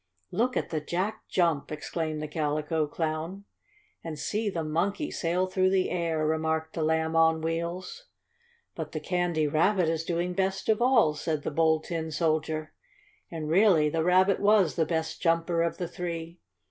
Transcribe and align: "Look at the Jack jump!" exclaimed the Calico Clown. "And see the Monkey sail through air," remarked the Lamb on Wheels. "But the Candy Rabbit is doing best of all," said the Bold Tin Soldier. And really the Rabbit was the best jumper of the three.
"Look 0.31 0.57
at 0.57 0.71
the 0.71 0.81
Jack 0.81 1.27
jump!" 1.29 1.71
exclaimed 1.71 2.23
the 2.23 2.27
Calico 2.27 2.87
Clown. 2.87 3.45
"And 4.03 4.17
see 4.17 4.49
the 4.49 4.63
Monkey 4.63 5.11
sail 5.11 5.45
through 5.45 5.71
air," 5.73 6.25
remarked 6.25 6.73
the 6.73 6.81
Lamb 6.81 7.15
on 7.15 7.39
Wheels. 7.39 8.07
"But 8.73 8.93
the 8.93 8.99
Candy 8.99 9.45
Rabbit 9.47 9.89
is 9.89 10.03
doing 10.03 10.33
best 10.33 10.69
of 10.69 10.81
all," 10.81 11.13
said 11.13 11.43
the 11.43 11.51
Bold 11.51 11.83
Tin 11.83 12.09
Soldier. 12.09 12.73
And 13.29 13.47
really 13.47 13.89
the 13.89 14.03
Rabbit 14.03 14.39
was 14.39 14.73
the 14.73 14.87
best 14.87 15.21
jumper 15.21 15.61
of 15.61 15.77
the 15.77 15.87
three. 15.87 16.39